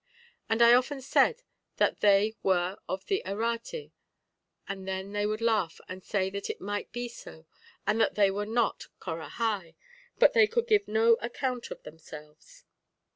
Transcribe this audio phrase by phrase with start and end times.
[0.49, 1.43] And I often said
[1.77, 3.91] that they were of the Errate,
[4.67, 7.45] and then they would laugh and say that it might be so,
[7.85, 9.75] and that they were not Corahai,
[10.17, 12.63] but they could give no account of themselves.